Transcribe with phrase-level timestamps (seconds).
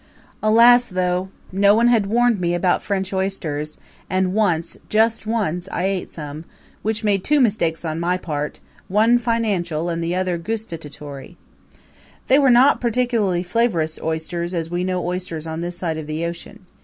[0.41, 1.29] Alas though!
[1.51, 3.77] no one had warned me about French oysters,
[4.09, 6.43] and once just once I ate some,
[6.81, 11.37] which made two mistakes on my part, one financial and the other gustatory.
[12.25, 16.25] They were not particularly flavorous oysters as we know oysters on this side of the
[16.25, 16.65] ocean.